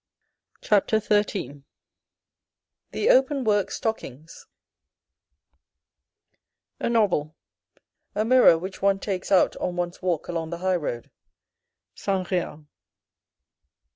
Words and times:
CHAPTER 0.61 0.99
XIII 0.99 1.61
THE 2.91 3.11
OPEN 3.11 3.43
WORK 3.43 3.69
STOCKINGS 3.69 4.47
A 6.79 6.89
novel: 6.89 7.35
a 8.15 8.25
mirror 8.25 8.57
which 8.57 8.81
one 8.81 8.97
takes 8.97 9.31
out 9.31 9.55
on 9.57 9.75
one's 9.75 10.01
walk 10.01 10.27
along 10.27 10.49
the 10.49 10.57
high 10.57 10.75
road.— 10.77 11.11
Saint 11.93 12.31
Real. 12.31 12.65